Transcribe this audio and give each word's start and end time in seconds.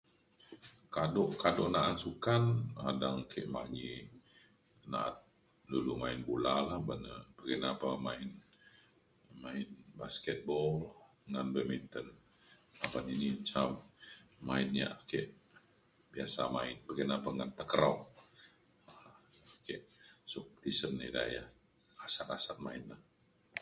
kado 0.95 1.23
kado 1.43 1.65
na’an 1.73 1.97
sukan 2.03 2.43
adang 2.89 3.19
ke 3.31 3.41
manyi 3.55 3.91
na’at 4.91 5.17
dulu 5.71 5.91
main 6.01 6.19
bula 6.27 6.53
la 6.69 6.75
ban 6.87 7.01
na 7.05 7.13
pekina 7.35 7.69
pa 7.81 7.89
main 8.05 8.27
main 9.43 9.67
basketball 9.99 10.71
ngan 11.31 11.47
badminton 11.55 12.07
uban 12.85 13.05
ini 13.15 13.29
ca 13.49 13.61
main 14.47 14.69
ia’ 14.79 14.87
ake 15.01 15.21
biasa 16.13 16.41
main 16.55 16.75
pekina 16.87 16.87
pekina 16.87 17.15
pa 17.25 17.29
ngan 17.37 17.51
takraw 17.59 17.95
suk 20.31 20.47
tisen 20.61 20.95
ia’ 21.07 21.43
kasa 21.99 22.21
kasa 22.31 22.53
main 22.65 22.83
na 22.89 22.97